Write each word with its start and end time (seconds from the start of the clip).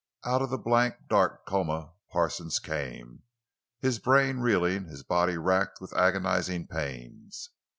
Out 0.23 0.41
of 0.41 0.49
the 0.49 0.57
blank, 0.57 0.95
dark 1.07 1.45
coma 1.45 1.93
Parsons 2.11 2.57
came, 2.57 3.21
his 3.81 3.99
brain 3.99 4.39
reeling, 4.39 4.85
his 4.85 5.03
body 5.03 5.37
racked 5.37 5.79
with 5.79 5.95
agonizing 5.95 6.65
pains. 6.65 7.51